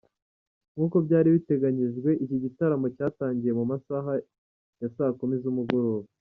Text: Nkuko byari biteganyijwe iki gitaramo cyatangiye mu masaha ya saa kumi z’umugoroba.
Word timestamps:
Nkuko 0.73 0.95
byari 1.05 1.27
biteganyijwe 1.35 2.09
iki 2.23 2.37
gitaramo 2.43 2.87
cyatangiye 2.95 3.53
mu 3.59 3.63
masaha 3.71 4.11
ya 4.81 4.89
saa 4.95 5.13
kumi 5.19 5.35
z’umugoroba. 5.43 6.07